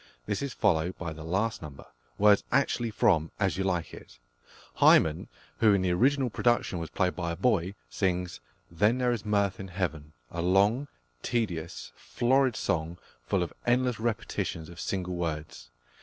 This 0.25 0.41
is 0.41 0.51
followed 0.51 0.97
by 0.97 1.13
the 1.13 1.23
last 1.23 1.61
number, 1.61 1.85
words 2.17 2.43
actually 2.51 2.89
from 2.89 3.29
As 3.39 3.55
You 3.55 3.63
Like 3.63 3.93
It. 3.93 4.17
Hymen, 4.77 5.27
who 5.59 5.75
in 5.75 5.83
the 5.83 5.91
original 5.93 6.31
production 6.31 6.79
was 6.79 6.89
played 6.89 7.15
by 7.15 7.31
a 7.33 7.35
boy, 7.35 7.75
sings 7.87 8.39
"Then 8.71 8.99
is 8.99 9.21
there 9.21 9.29
mirth 9.29 9.59
in 9.59 9.67
heaven," 9.67 10.13
a 10.31 10.41
long, 10.41 10.87
tedious, 11.21 11.91
florid 11.95 12.55
song, 12.55 12.97
full 13.27 13.43
of 13.43 13.53
endless 13.67 13.99
repetitions 13.99 14.69
of 14.69 14.79
single 14.79 15.13
words. 15.13 15.69